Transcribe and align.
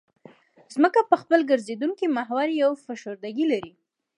ځمکه 0.75 1.01
په 1.09 1.15
خپل 1.21 1.39
ګرځېدونکي 1.49 2.05
محور 2.17 2.47
یوه 2.61 2.75
فشردګي 2.85 3.45
لري 3.51 3.73